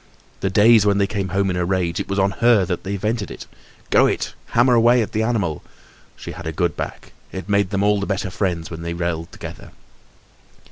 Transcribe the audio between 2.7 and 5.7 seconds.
they vented it. Go it! hammer away at the animal!